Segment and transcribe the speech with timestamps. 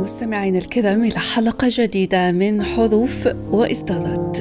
[0.00, 4.38] مستمعينا الكرام إلى حلقة جديدة من حروف وإصدارات.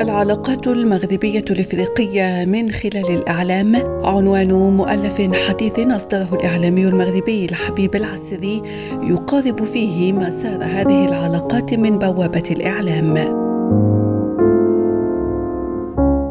[0.00, 8.62] العلاقات المغربية الإفريقية من خلال الإعلام عنوان مؤلف حديث أصدره الإعلامي المغربي الحبيب العسري
[9.02, 13.47] يقارب فيه مسار هذه العلاقات من بوابة الإعلام.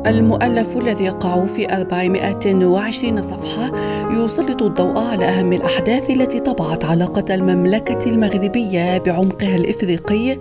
[0.10, 3.72] المؤلف الذي يقع في 420 صفحة
[4.12, 10.38] يسلط الضوء على أهم الأحداث التي طبعت علاقة المملكة المغربية بعمقها الإفريقي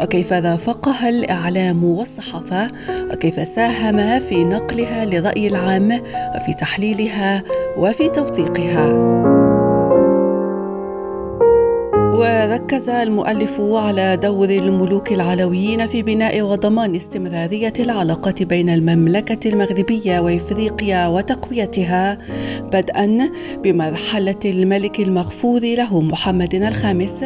[0.00, 2.70] وكيف رافقها الإعلام والصحافة
[3.12, 5.92] وكيف ساهم في نقلها للرأي العام
[6.36, 7.42] وفي تحليلها
[7.76, 9.29] وفي توثيقها.
[12.20, 21.06] وركز المؤلف على دور الملوك العلويين في بناء وضمان استمرارية العلاقات بين المملكة المغربية وإفريقيا
[21.06, 22.18] وتقويتها
[22.72, 23.30] بدءا
[23.62, 27.24] بمرحلة الملك المغفور له محمد الخامس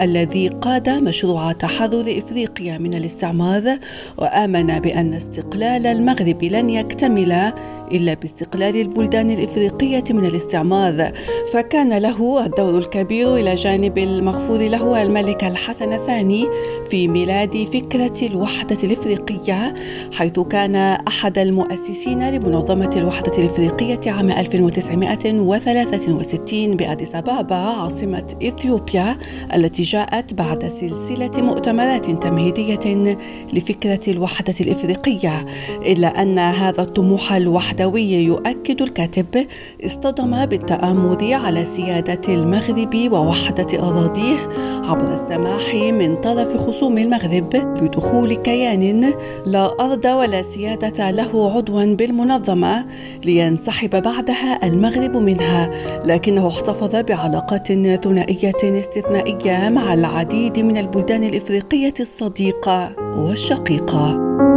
[0.00, 3.78] الذي قاد مشروع تحرر إفريقيا من الاستعمار
[4.18, 7.52] وآمن بأن استقلال المغرب لن يكتمل
[7.92, 11.12] إلا باستقلال البلدان الإفريقية من الاستعمار
[11.52, 16.46] فكان له الدور الكبير إلى جانب المغفور له الملك الحسن الثاني
[16.90, 19.74] في ميلاد فكرة الوحدة الإفريقية
[20.12, 29.16] حيث كان أحد المؤسسين لمنظمة الوحدة الإفريقية عام 1963 بأديس أبابا عاصمة إثيوبيا
[29.54, 33.16] التي جاءت بعد سلسلة مؤتمرات تمهيدية
[33.52, 35.44] لفكرة الوحدة الإفريقية.
[35.86, 39.46] إلا أن هذا الطموح الوحدة الوحدوي يؤكد الكاتب
[39.84, 44.36] اصطدم بالتآمر على سيادة المغرب ووحدة أراضيه
[44.84, 49.14] عبر السماح من طرف خصوم المغرب بدخول كيان
[49.46, 52.86] لا أرض ولا سيادة له عضوا بالمنظمة
[53.24, 55.70] لينسحب بعدها المغرب منها
[56.04, 57.72] لكنه احتفظ بعلاقات
[58.04, 64.55] ثنائية استثنائية مع العديد من البلدان الإفريقية الصديقة والشقيقة.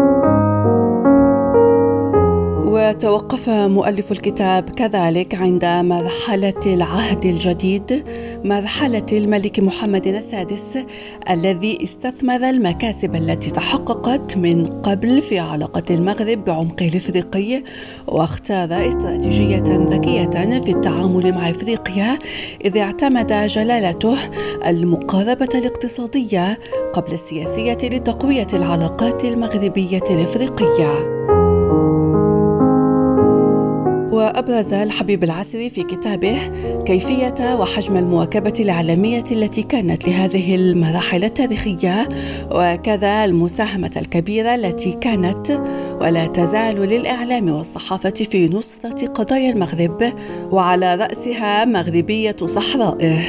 [2.80, 8.04] وتوقف مؤلف الكتاب كذلك عند مرحلة العهد الجديد
[8.46, 10.78] مرحلة الملك محمد السادس
[11.30, 17.64] الذي استثمر المكاسب التي تحققت من قبل في علاقة المغرب بعمقه الإفريقي
[18.08, 22.20] واختار استراتيجية ذكية في التعامل مع إفريقيا
[22.66, 24.18] إذ اعتمد جلالته
[24.66, 26.60] المقاربة الاقتصادية
[26.94, 31.19] قبل السياسية لتقوية العلاقات المغربية الإفريقية.
[34.12, 36.38] وأبرز الحبيب العسري في كتابه
[36.86, 42.10] كيفية وحجم المواكبة الإعلامية التي كانت لهذه المراحل التاريخية
[42.52, 45.52] وكذا المساهمة الكبيرة التي كانت
[46.02, 50.14] ولا تزال للإعلام والصحافة في نصرة قضايا المغرب
[50.52, 53.20] وعلى رأسها مغربية صحرائه.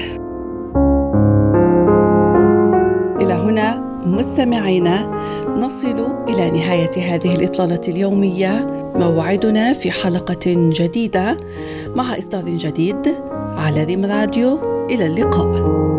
[3.21, 5.11] إلى هنا مستمعينا
[5.57, 11.37] نصل إلى نهاية هذه الإطلالة اليومية موعدنا في حلقة جديدة
[11.95, 13.15] مع إصدار جديد
[13.57, 14.59] على ريم راديو.
[14.91, 15.90] إلى اللقاء.